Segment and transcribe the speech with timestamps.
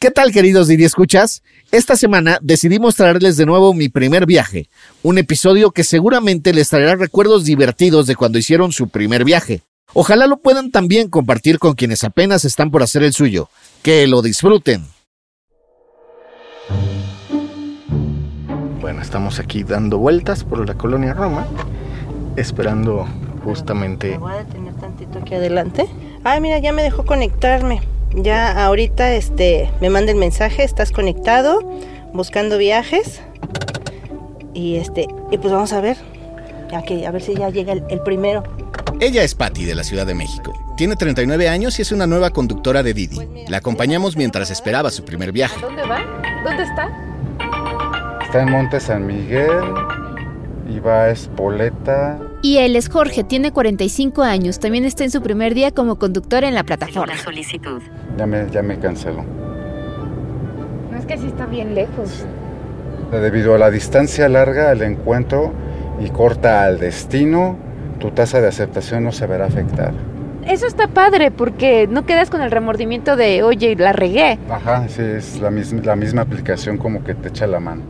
[0.00, 1.42] ¿Qué tal, queridos Didi Escuchas?
[1.72, 4.70] Esta semana decidí mostrarles de nuevo mi primer viaje,
[5.02, 9.60] un episodio que seguramente les traerá recuerdos divertidos de cuando hicieron su primer viaje.
[9.92, 13.50] Ojalá lo puedan también compartir con quienes apenas están por hacer el suyo.
[13.82, 14.86] Que lo disfruten.
[18.80, 21.46] Bueno, estamos aquí dando vueltas por la colonia Roma,
[22.36, 23.06] esperando
[23.44, 24.12] justamente...
[24.12, 25.84] Me voy a detener tantito aquí adelante.
[26.24, 27.82] Ay, mira, ya me dejó conectarme.
[28.14, 31.60] Ya ahorita este me manda el mensaje, estás conectado,
[32.12, 33.22] buscando viajes.
[34.52, 35.96] Y este, y pues vamos a ver.
[36.70, 38.42] Ya que, a ver si ya llega el, el primero.
[39.00, 40.52] Ella es Patty de la Ciudad de México.
[40.76, 43.46] Tiene 39 años y es una nueva conductora de Didi.
[43.48, 45.60] La acompañamos mientras esperaba su primer viaje.
[45.60, 46.00] ¿Dónde va?
[46.44, 46.88] ¿Dónde está?
[48.22, 49.64] Está en Monte San Miguel
[50.68, 52.18] y va a Espoleta.
[52.42, 54.58] Y él es Jorge, tiene 45 años.
[54.60, 57.16] También está en su primer día como conductor en la plataforma.
[57.18, 57.82] solicitud.
[58.16, 59.24] Ya me, ya me canceló.
[60.90, 62.24] No es que sí está bien lejos.
[63.10, 65.52] Debido a la distancia larga al encuentro
[66.02, 67.58] y corta al destino,
[67.98, 69.92] tu tasa de aceptación no se verá afectada.
[70.46, 74.38] Eso está padre porque no quedas con el remordimiento de, oye, la regué.
[74.48, 77.82] Ajá, sí, es la misma, la misma aplicación como que te echa la mano.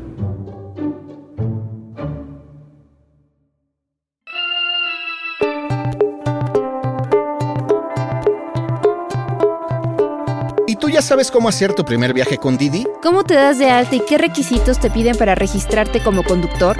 [11.11, 12.86] Sabes cómo hacer tu primer viaje con Didi?
[13.03, 16.77] ¿Cómo te das de alta y qué requisitos te piden para registrarte como conductor?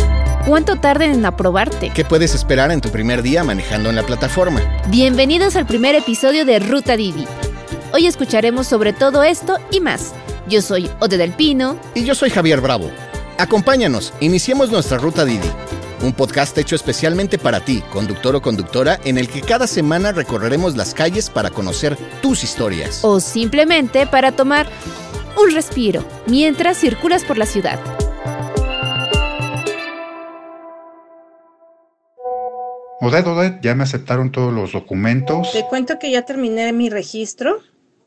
[0.47, 1.91] ¿Cuánto tardan en aprobarte?
[1.93, 4.61] ¿Qué puedes esperar en tu primer día manejando en la plataforma?
[4.87, 7.27] Bienvenidos al primer episodio de Ruta Didi.
[7.93, 10.15] Hoy escucharemos sobre todo esto y más.
[10.47, 11.77] Yo soy Ode del Pino.
[11.97, 12.89] Y yo soy Javier Bravo.
[13.37, 15.51] Acompáñanos, iniciemos nuestra ruta Didi.
[16.03, 20.75] Un podcast hecho especialmente para ti, conductor o conductora, en el que cada semana recorreremos
[20.75, 23.05] las calles para conocer tus historias.
[23.05, 24.67] O simplemente para tomar
[25.43, 27.79] un respiro mientras circulas por la ciudad.
[33.03, 35.53] Odette, Odette, ya me aceptaron todos los documentos.
[35.53, 37.59] Te cuento que ya terminé mi registro.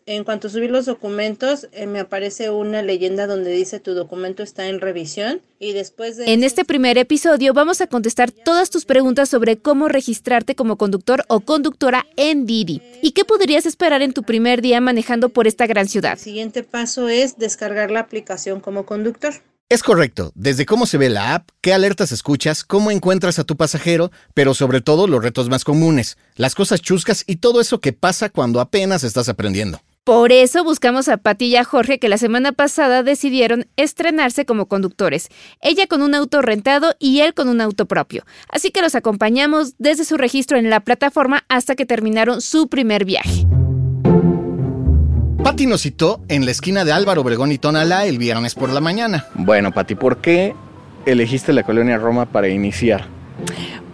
[0.05, 4.67] En cuanto subí los documentos, eh, me aparece una leyenda donde dice tu documento está
[4.67, 5.41] en revisión.
[5.59, 6.33] Y después de...
[6.33, 11.23] En este primer episodio vamos a contestar todas tus preguntas sobre cómo registrarte como conductor
[11.29, 15.67] o conductora en Didi y qué podrías esperar en tu primer día manejando por esta
[15.67, 16.13] gran ciudad.
[16.13, 19.33] El siguiente paso es descargar la aplicación como conductor.
[19.69, 23.55] Es correcto, desde cómo se ve la app, qué alertas escuchas, cómo encuentras a tu
[23.55, 27.93] pasajero, pero sobre todo los retos más comunes, las cosas chuscas y todo eso que
[27.93, 29.79] pasa cuando apenas estás aprendiendo.
[30.03, 34.65] Por eso buscamos a Pati y a Jorge que la semana pasada decidieron estrenarse como
[34.65, 35.29] conductores,
[35.61, 38.25] ella con un auto rentado y él con un auto propio.
[38.49, 43.05] Así que los acompañamos desde su registro en la plataforma hasta que terminaron su primer
[43.05, 43.47] viaje.
[45.41, 48.81] Patti nos citó en la esquina de Álvaro Obregón y Tonalá el viernes por la
[48.81, 49.27] mañana.
[49.35, 50.53] Bueno, Pati, ¿por qué
[51.05, 53.12] elegiste la colonia Roma para iniciar?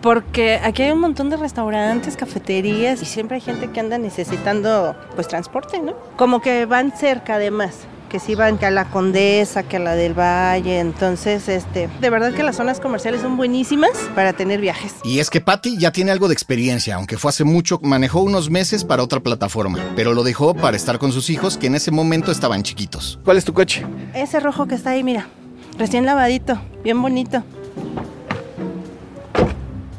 [0.01, 4.95] Porque aquí hay un montón de restaurantes, cafeterías y siempre hay gente que anda necesitando
[5.15, 5.93] pues transporte, ¿no?
[6.15, 7.79] Como que van cerca además,
[8.09, 12.09] que sí van que a la Condesa, que a la del Valle, entonces este, de
[12.09, 14.95] verdad que las zonas comerciales son buenísimas para tener viajes.
[15.03, 18.49] Y es que Patty ya tiene algo de experiencia, aunque fue hace mucho, manejó unos
[18.49, 21.91] meses para otra plataforma, pero lo dejó para estar con sus hijos que en ese
[21.91, 23.19] momento estaban chiquitos.
[23.25, 23.85] ¿Cuál es tu coche?
[24.13, 25.27] Ese rojo que está ahí, mira,
[25.77, 27.43] recién lavadito, bien bonito.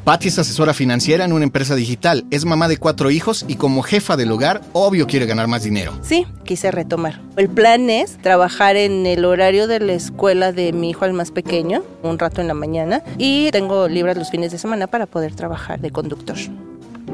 [0.03, 3.83] Patty es asesora financiera en una empresa digital, es mamá de cuatro hijos y como
[3.83, 5.93] jefa del hogar, obvio quiere ganar más dinero.
[6.01, 7.21] Sí, quise retomar.
[7.37, 11.29] El plan es trabajar en el horario de la escuela de mi hijo el más
[11.29, 15.35] pequeño, un rato en la mañana, y tengo libres los fines de semana para poder
[15.35, 16.37] trabajar de conductor.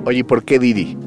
[0.06, 0.98] Oye, ¿por qué Didi?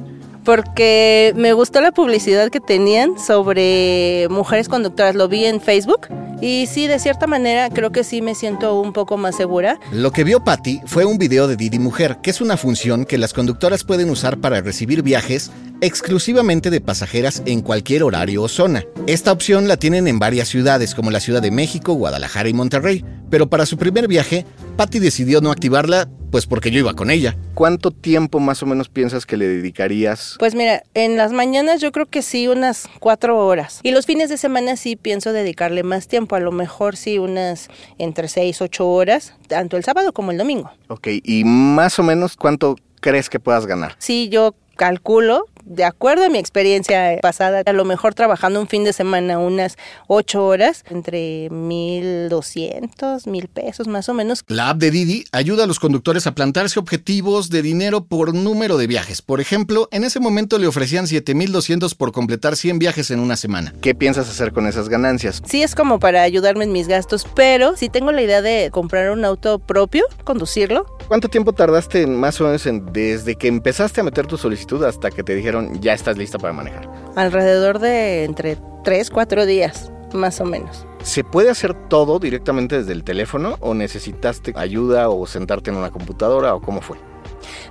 [0.45, 6.09] Porque me gustó la publicidad que tenían sobre mujeres conductoras, lo vi en Facebook
[6.41, 9.79] y sí, de cierta manera creo que sí me siento un poco más segura.
[9.93, 13.19] Lo que vio Patty fue un video de Didi Mujer, que es una función que
[13.19, 15.51] las conductoras pueden usar para recibir viajes
[15.83, 18.85] exclusivamente de pasajeras en cualquier horario o zona.
[19.07, 23.05] Esta opción la tienen en varias ciudades como la Ciudad de México, Guadalajara y Monterrey,
[23.29, 27.37] pero para su primer viaje, Patty decidió no activarla, pues porque yo iba con ella.
[27.55, 30.37] ¿Cuánto tiempo más o menos piensas que le dedicarías?
[30.39, 33.81] Pues mira, en las mañanas yo creo que sí, unas cuatro horas.
[33.83, 37.69] Y los fines de semana sí pienso dedicarle más tiempo, a lo mejor sí unas
[37.99, 40.71] entre seis, ocho horas, tanto el sábado como el domingo.
[40.89, 43.97] Ok, y más o menos cuánto crees que puedas ganar?
[43.99, 48.85] Sí, yo calculo de acuerdo a mi experiencia pasada, a lo mejor trabajando un fin
[48.85, 49.77] de semana unas
[50.07, 54.43] ocho horas, entre 1.200, mil pesos más o menos.
[54.49, 58.77] La app de Didi ayuda a los conductores a plantarse objetivos de dinero por número
[58.77, 59.23] de viajes.
[59.23, 63.75] Por ejemplo, en ese momento le ofrecían 7.200 por completar 100 viajes en una semana.
[63.81, 65.43] ¿Qué piensas hacer con esas ganancias?
[65.47, 69.11] Sí es como para ayudarme en mis gastos, pero si tengo la idea de comprar
[69.11, 70.87] un auto propio, conducirlo.
[71.09, 75.11] ¿Cuánto tiempo tardaste más o menos en, desde que empezaste a meter tu solicitud hasta
[75.11, 76.89] que te dijeron ya estás lista para manejar?
[77.17, 80.87] Alrededor de entre 3, 4 días, más o menos.
[81.03, 85.91] ¿Se puede hacer todo directamente desde el teléfono o necesitaste ayuda o sentarte en una
[85.91, 86.99] computadora o cómo fue?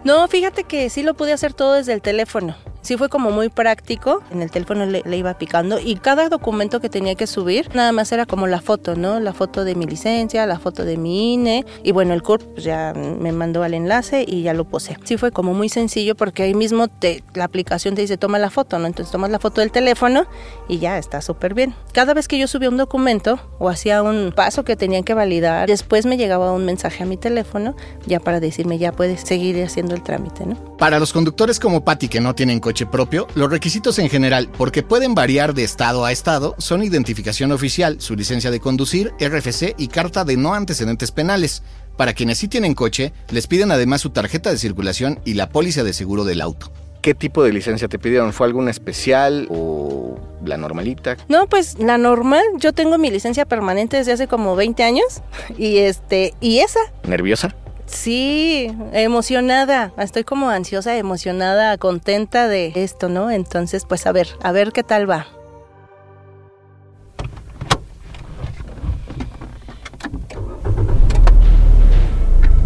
[0.04, 2.56] No, fíjate que sí lo pude hacer todo desde el teléfono.
[2.82, 6.90] Sí fue como muy práctico, en el teléfono le, iba picando y cada documento que
[6.90, 9.20] tenía que subir, nada más era como la foto, ¿no?
[9.20, 12.64] La foto de mi licencia, la foto de mi INE y bueno, el CURP pues
[12.64, 14.98] ya me mandó al enlace y ya lo puse.
[15.04, 18.50] Sí fue como muy sencillo porque ahí mismo te, la aplicación te dice toma la
[18.50, 18.88] foto, ¿no?
[18.88, 20.26] Entonces tomas la foto del teléfono
[20.68, 21.76] y ya está súper bien.
[21.94, 25.68] Cada vez que yo subía un documento o hacía un paso que tenían que validar,
[25.68, 29.96] después me llegaba un mensaje a mi teléfono ya para decirme ya puedes seguir haciendo
[29.96, 30.56] el trámite, ¿no?
[30.78, 34.84] Para los conductores como Patty que no tienen coche propio, los requisitos en general, porque
[34.84, 39.88] pueden variar de estado a estado, son identificación oficial, su licencia de conducir, RFC y
[39.88, 41.64] carta de no antecedentes penales.
[41.98, 45.84] Para quienes sí tienen coche, les piden además su tarjeta de circulación y la póliza
[45.84, 46.72] de seguro del auto.
[47.02, 48.34] ¿Qué tipo de licencia te pidieron?
[48.34, 51.18] ¿Fue alguna especial o la normalita?
[51.28, 52.44] No, pues la normal.
[52.60, 55.24] Yo tengo mi licencia permanente desde hace como 20 años
[55.58, 56.82] y este y esa.
[57.08, 57.56] ¿Nerviosa?
[57.90, 59.94] Sí, emocionada.
[59.98, 63.32] Estoy como ansiosa, emocionada, contenta de esto, ¿no?
[63.32, 65.28] Entonces, pues a ver, a ver qué tal va.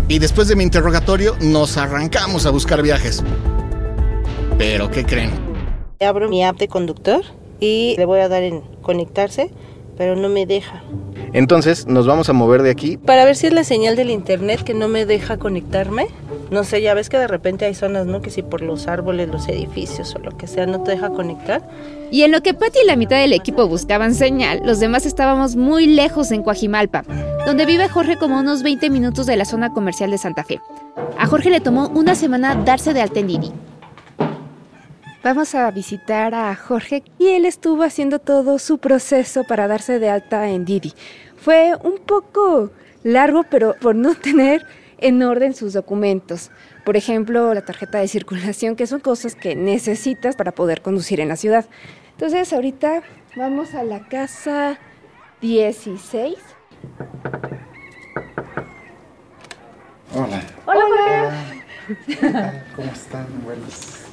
[0.09, 3.23] Y después de mi interrogatorio, nos arrancamos a buscar viajes.
[4.57, 5.31] Pero, ¿qué creen?
[6.01, 7.23] Abro mi app de conductor
[7.59, 9.51] y le voy a dar en conectarse,
[9.97, 10.83] pero no me deja.
[11.33, 12.97] Entonces nos vamos a mover de aquí.
[12.97, 16.07] Para ver si es la señal del internet que no me deja conectarme.
[16.51, 18.21] No sé, ya ves que de repente hay zonas, ¿no?
[18.21, 21.67] Que si por los árboles, los edificios o lo que sea no te deja conectar.
[22.11, 25.55] Y en lo que Patty y la mitad del equipo buscaban señal, los demás estábamos
[25.55, 27.03] muy lejos en Coajimalpa,
[27.45, 30.61] donde vive Jorge como unos 20 minutos de la zona comercial de Santa Fe.
[31.17, 33.51] A Jorge le tomó una semana darse de alta en Didi.
[35.23, 40.09] Vamos a visitar a Jorge y él estuvo haciendo todo su proceso para darse de
[40.09, 40.91] alta en Didi.
[41.37, 42.71] Fue un poco
[43.03, 44.65] largo, pero por no tener
[44.97, 46.51] en orden sus documentos.
[46.83, 51.29] Por ejemplo, la tarjeta de circulación, que son cosas que necesitas para poder conducir en
[51.29, 51.65] la ciudad.
[52.11, 53.01] Entonces, ahorita
[53.37, 54.77] vamos a la casa
[55.39, 56.35] 16.
[60.15, 60.43] Hola.
[60.65, 61.31] Hola, hola.
[62.21, 62.63] hola.
[62.75, 63.25] ¿Cómo están?
[63.45, 64.12] Buenas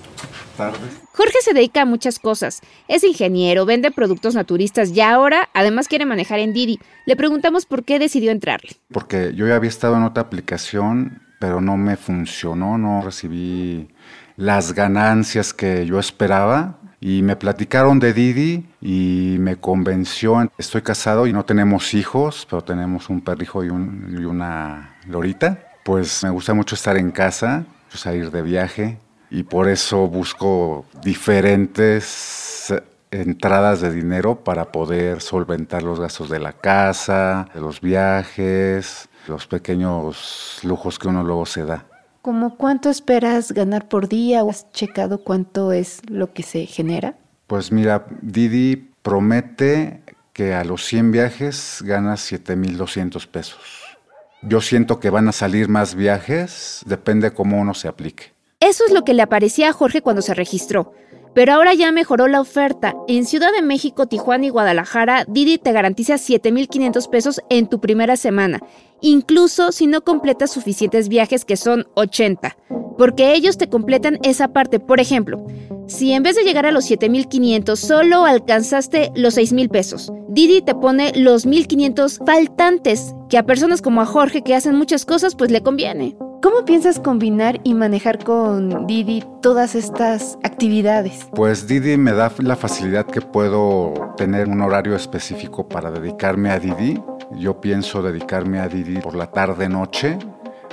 [0.61, 1.01] tardes.
[1.13, 2.61] Jorge se dedica a muchas cosas.
[2.89, 6.79] Es ingeniero, vende productos naturistas y ahora además quiere manejar en Didi.
[7.07, 8.71] Le preguntamos por qué decidió entrarle.
[8.93, 13.89] Porque yo ya había estado en otra aplicación, pero no me funcionó, no recibí
[14.37, 16.77] las ganancias que yo esperaba.
[17.03, 20.51] Y me platicaron de Didi y me convenció.
[20.59, 25.61] Estoy casado y no tenemos hijos, pero tenemos un perrijo y, un, y una lorita.
[25.83, 28.99] Pues me gusta mucho estar en casa, salir de viaje,
[29.31, 32.73] y por eso busco diferentes
[33.11, 39.47] entradas de dinero para poder solventar los gastos de la casa, de los viajes, los
[39.47, 41.87] pequeños lujos que uno luego se da.
[42.23, 44.43] ¿Cómo cuánto esperas ganar por día?
[44.43, 47.15] ¿Has checado cuánto es lo que se genera?
[47.47, 50.03] Pues mira, Didi promete
[50.33, 53.61] que a los 100 viajes ganas 7.200 pesos.
[54.43, 58.33] Yo siento que van a salir más viajes, depende cómo uno se aplique.
[58.63, 60.93] Eso es lo que le aparecía a Jorge cuando se registró.
[61.35, 62.95] Pero ahora ya mejoró la oferta.
[63.09, 68.17] En Ciudad de México, Tijuana y Guadalajara, Didi te garantiza 7.500 pesos en tu primera
[68.17, 68.61] semana,
[69.01, 72.59] incluso si no completas suficientes viajes que son 80,
[72.99, 74.79] porque ellos te completan esa parte.
[74.79, 75.47] Por ejemplo,
[75.87, 80.75] si en vez de llegar a los 7.500 solo alcanzaste los 6.000 pesos, Didi te
[80.75, 85.51] pone los 1.500 faltantes, que a personas como a Jorge que hacen muchas cosas pues
[85.51, 86.15] le conviene.
[86.43, 91.29] ¿Cómo piensas combinar y manejar con Didi todas estas actividades?
[91.35, 96.59] Pues Didi me da la facilidad que puedo tener un horario específico para dedicarme a
[96.59, 96.99] Didi.
[97.33, 100.19] Yo pienso dedicarme a Didi por la tarde-noche,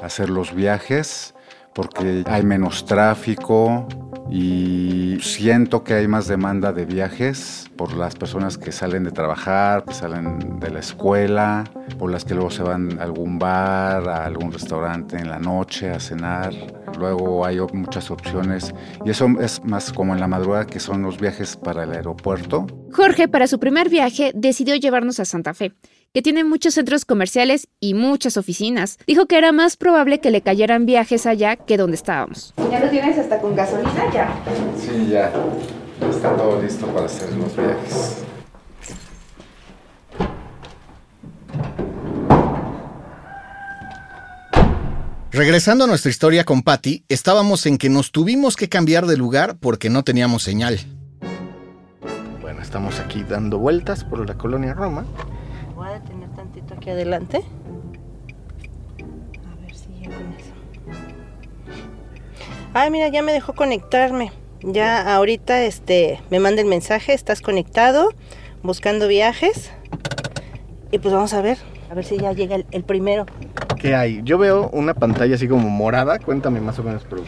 [0.01, 1.35] hacer los viajes,
[1.73, 3.85] porque hay menos tráfico
[4.29, 9.85] y siento que hay más demanda de viajes por las personas que salen de trabajar,
[9.85, 11.63] que salen de la escuela,
[11.97, 15.89] por las que luego se van a algún bar, a algún restaurante en la noche
[15.91, 16.53] a cenar.
[16.97, 18.73] luego hay muchas opciones
[19.05, 22.65] y eso es más como en la madrugada que son los viajes para el aeropuerto.
[22.91, 25.73] Jorge para su primer viaje decidió llevarnos a Santa Fe,
[26.13, 28.97] que tiene muchos centros comerciales y muchas oficinas.
[29.05, 32.53] Dijo que era más probable que le cayeran viajes allá que donde estábamos.
[32.71, 34.43] ¿Ya lo tienes hasta con gasolina ya?
[34.77, 35.31] Sí, ya.
[36.01, 38.23] Está todo listo para hacer los viajes.
[45.31, 49.57] Regresando a nuestra historia con Patty, estábamos en que nos tuvimos que cambiar de lugar
[49.59, 50.79] porque no teníamos señal.
[52.41, 55.05] Bueno, estamos aquí dando vueltas por la colonia Roma.
[55.75, 57.43] Voy a detener tantito aquí adelante.
[59.45, 60.53] A ver si llego en eso.
[62.73, 64.31] Ay, mira, ya me dejó conectarme.
[64.63, 68.09] Ya ahorita este me manda el mensaje, estás conectado,
[68.63, 69.71] buscando viajes.
[70.91, 71.57] Y pues vamos a ver,
[71.89, 73.25] a ver si ya llega el, el primero.
[73.79, 74.21] ¿Qué hay?
[74.23, 76.17] Yo veo una pantalla así como morada.
[76.19, 77.23] Cuéntame más o menos, pero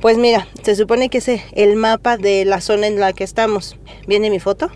[0.00, 3.76] Pues mira, se supone que es el mapa de la zona en la que estamos.
[4.06, 4.70] Viene mi foto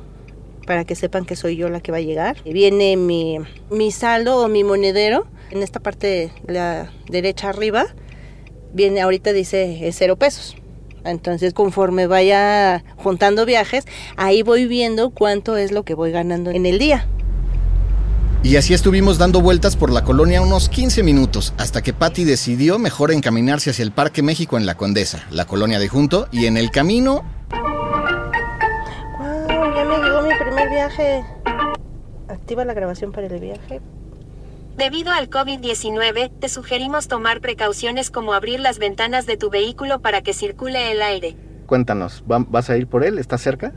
[0.66, 2.36] para que sepan que soy yo la que va a llegar.
[2.44, 3.38] Viene mi,
[3.70, 5.26] mi saldo o mi monedero.
[5.50, 7.86] En esta parte de la derecha arriba
[8.72, 10.56] viene ahorita dice cero pesos.
[11.10, 13.84] Entonces conforme vaya juntando viajes,
[14.16, 17.06] ahí voy viendo cuánto es lo que voy ganando en el día.
[18.42, 22.78] Y así estuvimos dando vueltas por la colonia unos 15 minutos, hasta que Patty decidió
[22.78, 26.56] mejor encaminarse hacia el Parque México en la Condesa, la colonia de Junto, y en
[26.56, 27.25] el camino
[29.18, 29.48] ¡Wow!
[29.48, 31.25] Ya me llegó mi primer viaje.
[32.28, 33.80] Activa la grabación para el viaje.
[34.76, 40.21] Debido al COVID-19, te sugerimos tomar precauciones como abrir las ventanas de tu vehículo para
[40.23, 41.35] que circule el aire.
[41.66, 43.18] cuéntanos, ¿va- ¿vas a ir por él?
[43.18, 43.73] ¿Está cerca?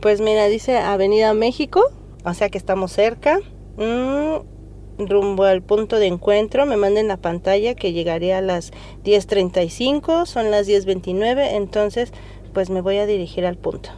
[0.00, 1.82] Pues mira, dice Avenida México,
[2.24, 3.38] o sea que estamos cerca.
[3.78, 8.70] Mm, rumbo al punto de encuentro, me manden la pantalla que llegaré a las
[9.04, 12.12] 10.35, son las 10.29, entonces
[12.52, 13.90] pues me voy a dirigir al punto.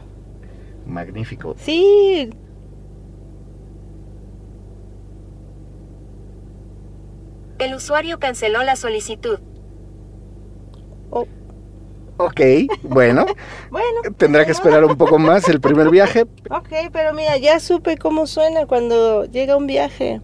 [0.87, 1.55] Magnífico.
[1.59, 2.29] Sí,
[7.59, 9.39] El usuario canceló la solicitud.
[12.21, 12.41] Ok,
[12.83, 13.25] bueno,
[13.71, 14.01] bueno.
[14.17, 16.23] tendrá que esperar un poco más el primer viaje.
[16.49, 20.21] Ok, pero mira, ya supe cómo suena cuando llega un viaje.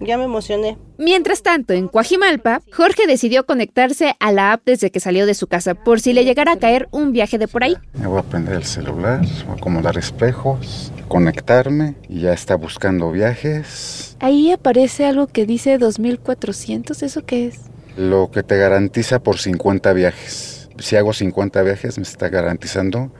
[0.00, 0.76] Ya me emocioné.
[0.98, 5.46] Mientras tanto, en Coajimalpa, Jorge decidió conectarse a la app desde que salió de su
[5.46, 7.76] casa por si le llegara a caer un viaje de por ahí.
[7.94, 13.12] Me voy a prender el celular, voy a acomodar espejos, conectarme y ya está buscando
[13.12, 14.09] viajes.
[14.22, 17.60] Ahí aparece algo que dice 2400, ¿eso qué es?
[17.96, 20.68] Lo que te garantiza por 50 viajes.
[20.78, 23.10] Si hago 50 viajes, me está garantizando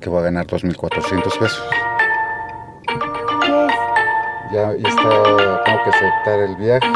[0.00, 1.62] que voy a ganar 2.400 pesos.
[3.46, 3.72] ¿Qué es?
[4.52, 6.88] Ya, ya está, tengo que aceptar el viaje.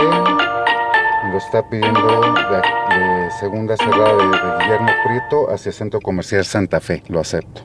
[1.31, 2.57] Lo está pidiendo de,
[2.97, 7.05] de segunda cerrada de, de Guillermo Prieto hacia Centro Comercial Santa Fe.
[7.09, 7.63] Lo acepto.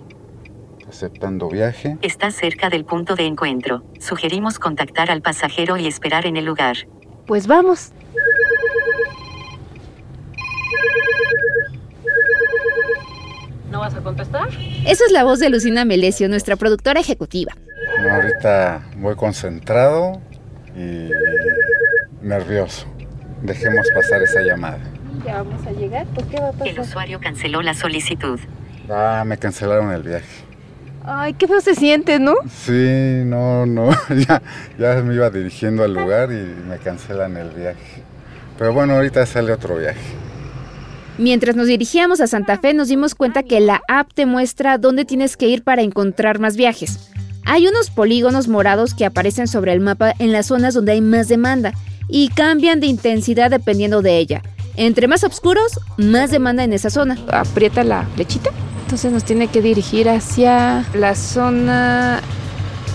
[0.89, 1.98] Aceptando viaje.
[2.01, 3.84] Está cerca del punto de encuentro.
[4.00, 6.77] Sugerimos contactar al pasajero y esperar en el lugar.
[7.25, 7.91] Pues vamos.
[13.72, 14.48] ¿No vas a contestar?
[14.86, 17.53] Esa es la voz de Lucina Melesio, nuestra productora ejecutiva.
[18.01, 20.22] No, ahorita voy concentrado
[20.75, 21.10] y
[22.22, 22.88] nervioso.
[23.41, 24.79] Dejemos pasar esa llamada.
[25.25, 26.79] Ya vamos a llegar, ¿por qué va a El pasar?
[26.79, 28.39] usuario canceló la solicitud.
[28.89, 30.47] Ah, me cancelaron el viaje.
[31.10, 32.36] Ay, qué feo se siente, ¿no?
[32.66, 33.90] Sí, no, no,
[34.28, 34.42] ya,
[34.78, 38.04] ya me iba dirigiendo al lugar y me cancelan el viaje.
[38.58, 40.02] Pero bueno, ahorita sale otro viaje.
[41.18, 45.06] Mientras nos dirigíamos a Santa Fe, nos dimos cuenta que la app te muestra dónde
[45.06, 47.10] tienes que ir para encontrar más viajes.
[47.46, 51.30] Hay unos polígonos morados que aparecen sobre el mapa en las zonas donde hay más
[51.30, 51.74] demanda
[52.10, 54.42] y cambian de intensidad dependiendo de ella.
[54.76, 57.18] Entre más oscuros, más demanda en esa zona.
[57.30, 58.52] Aprieta la flechita.
[58.88, 62.22] Entonces nos tiene que dirigir hacia la zona...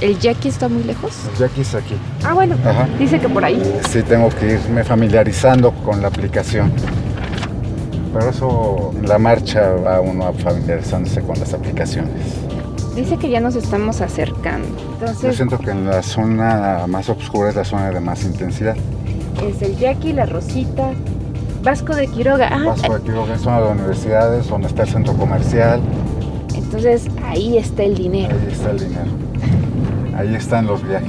[0.00, 1.12] ¿El Jackie está muy lejos?
[1.30, 1.96] El viaje es aquí.
[2.24, 2.88] Ah, bueno, Ajá.
[2.98, 3.62] dice que por ahí.
[3.90, 6.72] Sí, tengo que irme familiarizando con la aplicación.
[8.10, 12.10] Pero eso, en la marcha va uno familiarizándose con las aplicaciones.
[12.96, 14.68] Dice que ya nos estamos acercando.
[14.78, 18.76] Yo Entonces siento que en la zona más oscura es la zona de más intensidad.
[19.46, 20.92] es el Jackie, la Rosita,
[21.62, 22.48] Vasco de Quiroga.
[22.50, 25.80] Ah, Paso de Quiroga es zona de universidades, donde está el centro comercial.
[26.54, 28.34] entonces ahí está el dinero.
[28.36, 29.10] Ahí está el dinero.
[30.16, 31.08] Ahí están los viajes.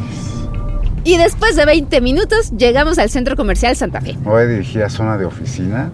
[1.04, 4.14] Y después de 20 minutos, llegamos al centro comercial Santa Fe.
[4.24, 5.90] Me voy a dirigir a zona de oficinas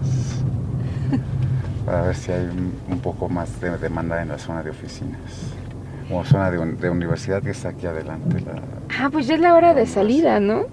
[1.86, 5.18] para ver si hay un, un poco más de demanda en la zona de oficinas.
[6.12, 8.40] O zona de universidad que está aquí adelante.
[8.40, 8.60] la-
[9.04, 10.64] Ah, pues ya es la hora de salida, ¿no?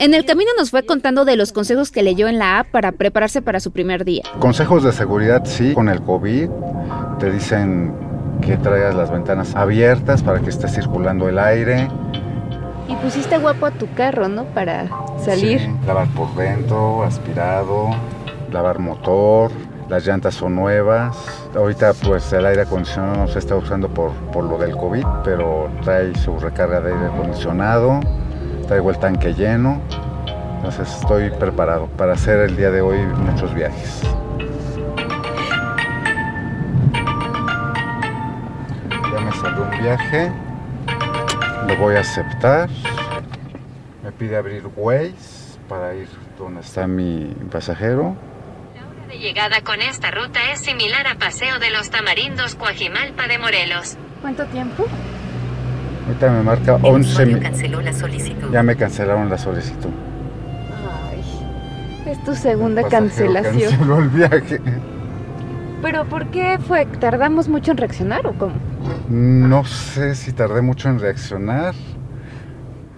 [0.00, 2.92] En el camino nos fue contando de los consejos que leyó en la app para
[2.92, 4.22] prepararse para su primer día.
[4.38, 6.48] Consejos de seguridad, sí, con el COVID.
[7.18, 7.92] Te dicen
[8.40, 11.86] que traigas las ventanas abiertas para que esté circulando el aire.
[12.88, 14.44] Y pusiste guapo a tu carro, ¿no?
[14.44, 14.88] Para
[15.22, 15.60] salir.
[15.60, 17.90] Sí, lavar por dentro, aspirado,
[18.50, 19.50] lavar motor.
[19.90, 21.14] Las llantas son nuevas.
[21.54, 25.70] Ahorita pues el aire acondicionado no se está usando por, por lo del COVID, pero
[25.84, 28.00] trae su recarga de aire acondicionado.
[28.70, 29.82] Traigo el tanque lleno.
[30.58, 34.00] Entonces estoy preparado para hacer el día de hoy muchos viajes.
[39.12, 40.32] Ya me salió un viaje.
[41.66, 42.70] Lo voy a aceptar.
[44.04, 46.08] Me pide abrir Waze para ir
[46.38, 48.14] donde está mi pasajero.
[48.76, 53.26] La hora de llegada con esta ruta es similar a Paseo de los Tamarindos Coajimalpa
[53.26, 53.96] de Morelos.
[54.20, 54.86] ¿Cuánto tiempo?
[56.06, 58.50] Ahorita me marca El 11 usuario mi- canceló la solicitud.
[58.52, 59.90] Ya me cancelaron la solicitud.
[61.10, 61.22] Ay,
[62.12, 63.70] es tu segunda cancelación.
[63.70, 64.60] Canceló el viaje.
[65.82, 66.84] ¿Pero por qué fue?
[66.86, 68.54] ¿Tardamos mucho en reaccionar o cómo?
[69.08, 71.74] No sé si tardé mucho en reaccionar.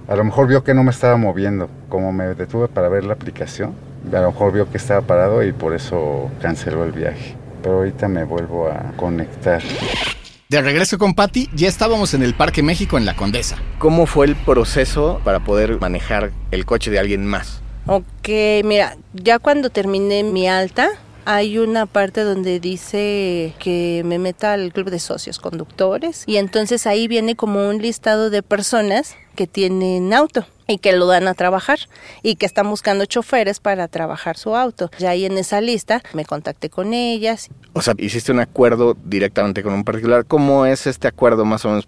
[0.09, 1.68] A lo mejor vio que no me estaba moviendo.
[1.88, 3.75] Como me detuve para ver la aplicación,
[4.12, 7.37] a lo mejor vio que estaba parado y por eso canceló el viaje.
[7.62, 9.62] Pero ahorita me vuelvo a conectar.
[10.52, 13.56] De regreso con Patty, ya estábamos en el Parque México en La Condesa.
[13.78, 17.62] ¿Cómo fue el proceso para poder manejar el coche de alguien más?
[17.87, 18.28] Ok,
[18.62, 20.90] mira, ya cuando terminé mi alta,
[21.25, 26.87] hay una parte donde dice que me meta al club de socios conductores y entonces
[26.87, 31.34] ahí viene como un listado de personas que tienen auto y que lo dan a
[31.34, 31.78] trabajar
[32.22, 34.90] y que están buscando choferes para trabajar su auto.
[34.98, 37.48] Ya ahí en esa lista me contacté con ellas.
[37.72, 40.24] O sea, hiciste un acuerdo directamente con un particular.
[40.26, 41.86] ¿Cómo es este acuerdo más o menos?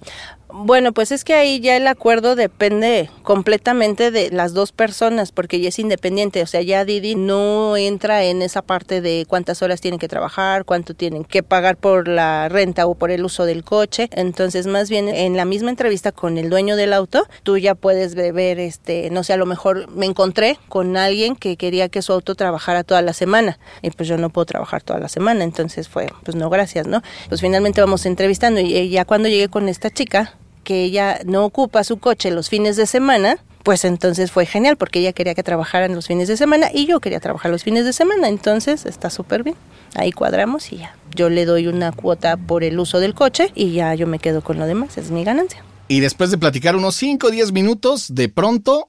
[0.57, 5.59] Bueno, pues es que ahí ya el acuerdo depende completamente de las dos personas, porque
[5.59, 9.81] ya es independiente, o sea, ya Didi no entra en esa parte de cuántas horas
[9.81, 13.65] tienen que trabajar, cuánto tienen que pagar por la renta o por el uso del
[13.65, 14.09] coche.
[14.13, 18.15] Entonces, más bien en la misma entrevista con el dueño del auto, tú ya puedes
[18.15, 22.13] ver, este, no sé, a lo mejor me encontré con alguien que quería que su
[22.13, 25.89] auto trabajara toda la semana y pues yo no puedo trabajar toda la semana, entonces
[25.89, 27.03] fue, pues no, gracias, ¿no?
[27.29, 31.85] Pues finalmente vamos entrevistando y ya cuando llegué con esta chica, que ella no ocupa
[31.85, 35.95] su coche los fines de semana, pues entonces fue genial porque ella quería que trabajaran
[35.95, 39.43] los fines de semana y yo quería trabajar los fines de semana, entonces está súper
[39.43, 39.57] bien.
[39.95, 40.97] Ahí cuadramos y ya.
[41.15, 44.43] Yo le doy una cuota por el uso del coche y ya yo me quedo
[44.43, 45.63] con lo demás, es mi ganancia.
[45.89, 48.89] Y después de platicar unos 5 o 10 minutos, de pronto,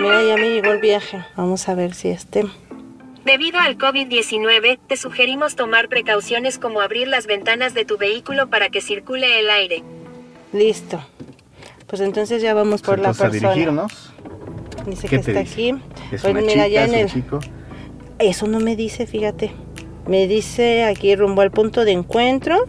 [0.00, 1.24] Mira, ya me llegó el viaje.
[1.36, 2.44] Vamos a ver si este...
[3.24, 8.68] Debido al COVID-19, te sugerimos tomar precauciones como abrir las ventanas de tu vehículo para
[8.68, 9.82] que circule el aire.
[10.52, 11.02] Listo.
[11.86, 13.52] Pues entonces ya vamos por la Entonces, a persona.
[13.54, 14.12] dirigirnos.
[14.86, 15.52] Dice ¿Qué que te está dice?
[15.72, 15.82] aquí.
[16.14, 17.10] ¿Es Pues una mira, chica, ya es en un el...
[17.10, 17.40] chico?
[18.18, 19.52] Eso no me dice, fíjate.
[20.06, 22.66] Me dice aquí rumbo al punto de encuentro,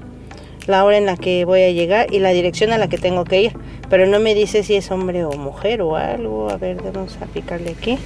[0.68, 3.24] la hora en la que voy a llegar y la dirección a la que tengo
[3.24, 3.54] que ir.
[3.90, 6.50] Pero no me dice si es hombre o mujer o algo.
[6.50, 7.98] A ver, vamos a picarle aquí.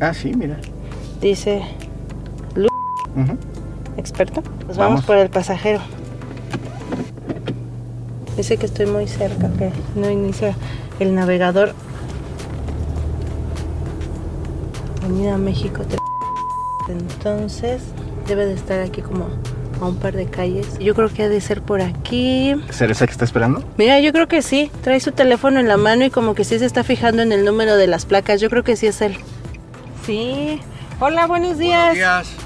[0.00, 0.58] Ah, sí, mira.
[1.20, 1.62] Dice
[3.16, 3.36] Ujú.
[3.96, 4.42] experto.
[4.42, 5.04] Pues vamos, Vamos.
[5.04, 5.80] por el pasajero.
[8.36, 10.54] Dice que estoy muy cerca, que no inicia
[11.00, 11.72] el navegador.
[15.02, 15.82] Avenida México.
[15.84, 15.96] te-
[16.92, 17.82] Entonces
[18.28, 19.26] debe de estar aquí como
[19.80, 20.78] a un par de calles.
[20.78, 22.54] Yo creo que ha de ser por aquí.
[22.70, 23.64] ¿Será esa que está esperando?
[23.76, 24.70] Mira, yo creo que sí.
[24.82, 27.44] Trae su teléfono en la mano y como que sí se está fijando en el
[27.44, 28.40] número de las placas.
[28.40, 29.16] Yo creo que sí es él.
[30.04, 30.60] Sí.
[30.98, 31.94] Hola, buenos días.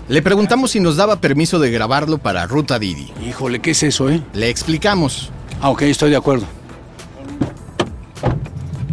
[0.08, 3.12] le preguntamos si nos daba permiso de grabarlo para Ruta Didi.
[3.24, 4.22] Híjole, ¿qué es eso, eh?
[4.32, 5.30] Le explicamos.
[5.60, 6.46] Ah, ok, estoy de acuerdo.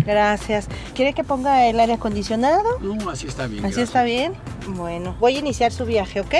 [0.06, 0.67] Gracias.
[0.95, 2.80] ¿Quiere que ponga el aire acondicionado?
[2.82, 3.65] No, así está bien.
[3.65, 4.34] ¿Así está bien?
[4.67, 6.36] Bueno, voy a iniciar su viaje, ¿ok?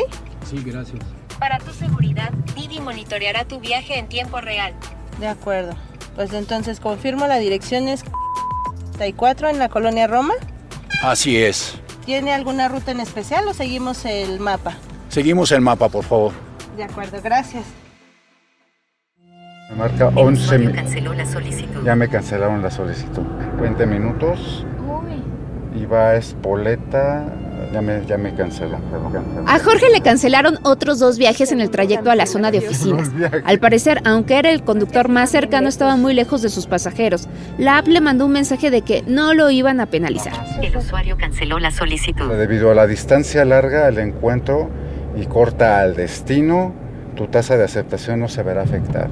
[0.50, 1.00] Sí, gracias.
[1.40, 4.74] Para tu seguridad, Didi monitoreará tu viaje en tiempo real.
[5.20, 5.74] De acuerdo.
[6.16, 8.04] Pues entonces confirmo la dirección es
[8.94, 10.34] 34 en la colonia Roma.
[11.04, 11.80] Así es.
[12.06, 14.76] ¿Tiene alguna ruta en especial o seguimos el mapa?
[15.10, 16.32] Seguimos el mapa, por favor.
[16.76, 17.66] De acuerdo, gracias.
[19.70, 21.84] Me marca El 11 usuario mi- canceló la solicitud.
[21.86, 23.24] Ya me cancelaron la solicitud.
[23.62, 24.66] 20 minutos.
[24.88, 25.22] Uy.
[25.80, 27.26] Y va a Espoleta.
[27.74, 28.78] Ya me, ya me canceló.
[29.46, 33.12] A Jorge le cancelaron otros dos viajes en el trayecto a la zona de oficinas.
[33.44, 37.28] Al parecer, aunque era el conductor más cercano, estaba muy lejos de sus pasajeros.
[37.58, 40.34] La app le mandó un mensaje de que no lo iban a penalizar.
[40.62, 42.32] El usuario canceló la solicitud.
[42.32, 44.70] Debido a la distancia larga al encuentro
[45.16, 46.74] y corta al destino,
[47.16, 49.10] tu tasa de aceptación no se verá afectada.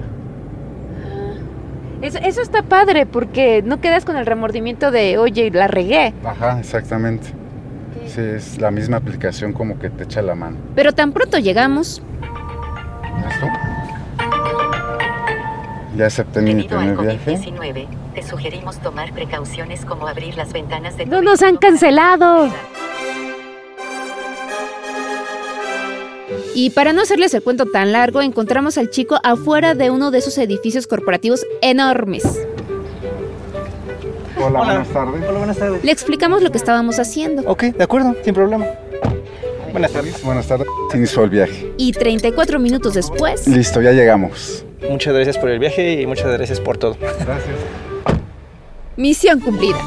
[2.02, 6.14] Eso, eso está padre porque no quedas con el remordimiento de, oye, la regué.
[6.24, 7.28] Ajá, exactamente.
[8.08, 10.58] Sí, es la misma aplicación como que te echa la mano.
[10.76, 12.02] Pero tan pronto llegamos,
[13.26, 13.48] ¿Listo?
[15.98, 17.38] Ya acepté mi primer viaje.
[17.38, 22.50] COVID-19, te sugerimos tomar precauciones como abrir las ventanas de tu no nos han cancelado.
[26.54, 30.20] Y para no hacerles el cuento tan largo, encontramos al chico afuera de uno de
[30.20, 32.24] esos edificios corporativos enormes.
[34.38, 35.24] Hola, buenas tardes.
[35.28, 35.84] Hola, buenas tardes.
[35.84, 37.44] Le explicamos lo que estábamos haciendo.
[37.50, 38.66] Ok, de acuerdo, sin problema.
[39.72, 40.24] Buenas tardes.
[40.24, 40.68] Buenas tardes.
[40.92, 41.74] Se inició el viaje.
[41.78, 44.66] Y 34 minutos después, Listo, ya llegamos.
[44.90, 46.96] Muchas gracias por el viaje y muchas gracias por todo.
[47.02, 47.56] Gracias.
[48.96, 49.80] misión cumplida.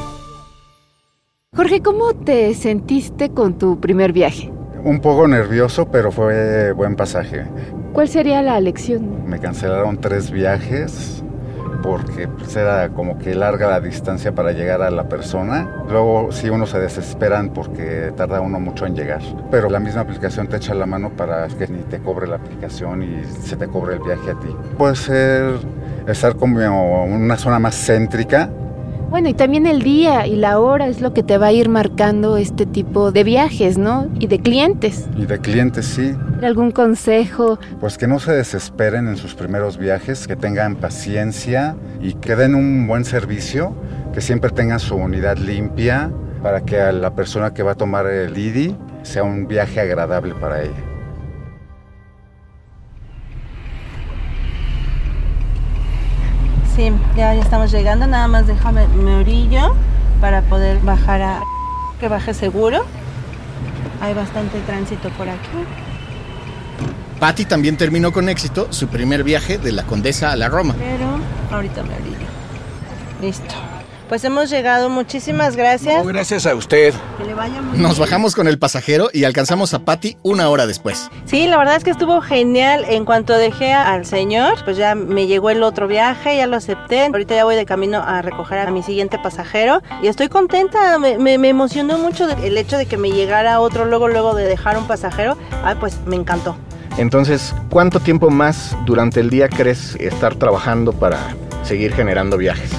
[1.57, 4.51] Jorge, ¿cómo te sentiste con tu primer viaje?
[4.85, 7.47] Un poco nervioso, pero fue buen pasaje.
[7.93, 9.29] ¿Cuál sería la lección?
[9.29, 11.23] Me cancelaron tres viajes
[11.83, 15.69] porque pues, era como que larga la distancia para llegar a la persona.
[15.89, 19.23] Luego sí uno se desesperan porque tarda uno mucho en llegar.
[19.51, 23.03] Pero la misma aplicación te echa la mano para que ni te cobre la aplicación
[23.03, 24.49] y se te cobre el viaje a ti.
[24.77, 25.59] Puede ser
[26.07, 26.73] estar como en
[27.13, 28.51] una zona más céntrica.
[29.11, 31.71] Bueno, y también el día y la hora es lo que te va a ir
[31.71, 34.07] marcando este tipo de viajes, ¿no?
[34.19, 35.07] Y de clientes.
[35.17, 37.59] Y de clientes sí, ¿Algún consejo?
[37.81, 42.55] Pues que no se desesperen en sus primeros viajes, que tengan paciencia y que den
[42.55, 43.75] un buen servicio,
[44.13, 46.11] que siempre tengan su unidad limpia
[46.43, 50.35] para que a la persona que va a tomar el IDI sea un viaje agradable
[50.35, 50.88] para ella.
[56.79, 59.75] Sí, ya, ya estamos llegando, nada más déjame me orillo
[60.21, 61.43] para poder bajar a...
[61.99, 62.85] que baje seguro.
[64.01, 65.49] Hay bastante tránsito por aquí.
[67.19, 70.77] Patty también terminó con éxito su primer viaje de la Condesa a la Roma.
[70.79, 71.19] Pero
[71.51, 72.29] ahorita me orillo.
[73.21, 73.57] Listo.
[74.09, 76.03] Pues hemos llegado, muchísimas gracias.
[76.03, 76.95] No, gracias a usted.
[77.19, 78.01] Que le vaya muy Nos bien.
[78.01, 81.11] bajamos con el pasajero y alcanzamos a Patty una hora después.
[81.27, 82.87] Sí, la verdad es que estuvo genial.
[82.89, 87.05] En cuanto dejé al señor, pues ya me llegó el otro viaje, ya lo acepté.
[87.05, 90.99] Ahorita ya voy de camino a recoger a mi siguiente pasajero y estoy contenta.
[90.99, 94.47] Me, me- me emocionó mucho el hecho de que me llegara otro luego, luego de
[94.47, 95.37] dejar un pasajero.
[95.65, 96.57] Ay, pues me encantó.
[96.97, 101.19] Entonces, ¿cuánto tiempo más durante el día crees estar trabajando para
[101.63, 102.71] seguir generando viajes?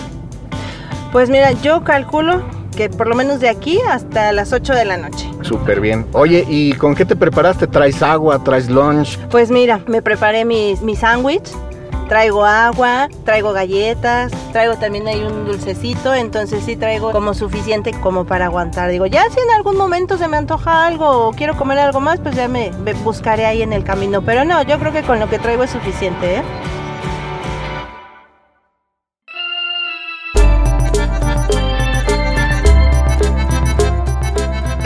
[1.12, 2.42] Pues mira, yo calculo
[2.76, 5.30] que por lo menos de aquí hasta las 8 de la noche.
[5.42, 6.06] Súper bien.
[6.14, 7.68] Oye, ¿y con qué te preparaste?
[7.68, 8.44] ¿Traes agua?
[8.44, 9.18] ¿Traes lunch?
[9.30, 11.50] Pues mira, me preparé mi, mi sándwich,
[12.08, 18.26] traigo agua, traigo galletas, traigo también ahí un dulcecito, entonces sí traigo como suficiente como
[18.26, 18.90] para aguantar.
[18.92, 22.20] Digo, ya si en algún momento se me antoja algo o quiero comer algo más,
[22.20, 24.22] pues ya me, me buscaré ahí en el camino.
[24.22, 26.44] Pero no, yo creo que con lo que traigo es suficiente, ¿eh?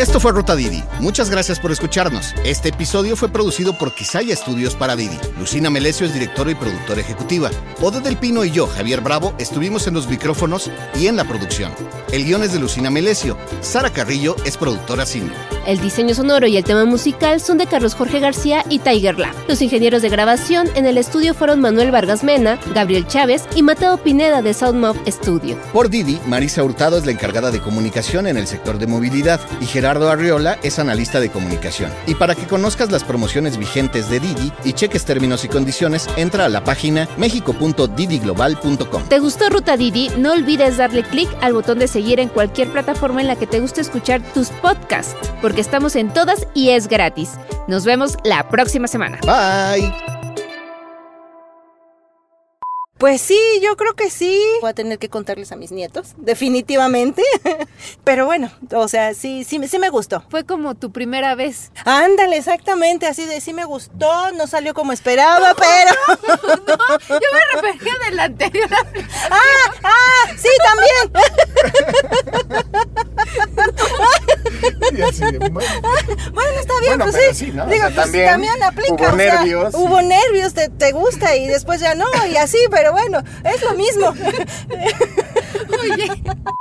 [0.03, 0.83] Esto fue Ruta Didi.
[0.99, 2.35] Muchas gracias por escucharnos.
[2.43, 5.17] Este episodio fue producido por Quisaya Estudios para Didi.
[5.39, 7.49] Lucina Melesio es directora y productora ejecutiva.
[7.79, 11.71] Ode del Pino y yo, Javier Bravo, estuvimos en los micrófonos y en la producción.
[12.11, 13.37] El guion es de Lucina Melesio.
[13.61, 15.37] Sara Carrillo es productora senior.
[15.65, 19.33] El diseño sonoro y el tema musical son de Carlos Jorge García y Tiger Lab.
[19.47, 23.97] Los ingenieros de grabación en el estudio fueron Manuel Vargas Mena, Gabriel Chávez y Mateo
[23.97, 25.57] Pineda de Soundmob Studio.
[25.71, 29.65] Por Didi, Marisa Hurtado es la encargada de comunicación en el sector de movilidad y
[29.65, 31.91] Gerardo Arriola es analista de comunicación.
[32.07, 36.45] Y para que conozcas las promociones vigentes de Didi y cheques términos y condiciones, entra
[36.45, 39.03] a la página mexico.didiglobal.com.
[39.07, 40.09] ¿Te gustó Ruta Didi?
[40.17, 43.59] No olvides darle clic al botón de seguir en cualquier plataforma en la que te
[43.59, 45.15] guste escuchar tus podcasts,
[45.53, 47.33] porque estamos en todas y es gratis.
[47.67, 49.19] Nos vemos la próxima semana.
[49.21, 50.02] Bye.
[53.03, 54.41] Pues sí, yo creo que sí.
[54.61, 57.21] Voy a tener que contarles a mis nietos, definitivamente.
[58.05, 60.23] Pero bueno, o sea, sí, sí, sí me gustó.
[60.29, 61.73] Fue como tu primera vez.
[61.83, 65.91] Ándale, exactamente, así de sí me gustó, no salió como esperaba, pero...
[67.09, 68.69] Yo me refería del anterior.
[69.29, 69.73] ¡Ah!
[69.83, 70.31] ¡Ah!
[70.37, 71.11] ¡Sí, también!
[76.33, 77.45] Bueno, está bien, Bueno, pues pero sí.
[77.45, 77.63] sí, ¿no?
[77.63, 78.93] O Digo, sea, pues también también, aplica.
[78.93, 79.73] hubo o sea, nervios.
[79.73, 83.73] Hubo nervios, te, te gusta y después ya no, y así, pero bueno, es lo
[83.73, 84.07] mismo.
[85.81, 86.53] Oye.